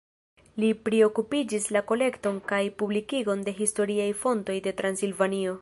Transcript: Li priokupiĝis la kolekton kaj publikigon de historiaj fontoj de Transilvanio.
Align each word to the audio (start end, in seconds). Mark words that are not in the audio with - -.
Li 0.61 0.69
priokupiĝis 0.87 1.67
la 1.77 1.83
kolekton 1.93 2.41
kaj 2.53 2.63
publikigon 2.81 3.47
de 3.49 3.57
historiaj 3.63 4.11
fontoj 4.27 4.61
de 4.69 4.79
Transilvanio. 4.83 5.49